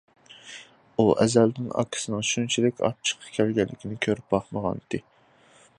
ئۇ 1.01 1.05
ئەزەلدىن 1.25 1.67
ئاكىسىنىڭ 1.81 2.25
بۇنچىلىك 2.31 2.81
ئاچچىقى 2.89 3.35
كەلگىنىنى 3.37 4.01
كۆرۈپ 4.07 4.37
باقمىغانىدى. 4.37 5.03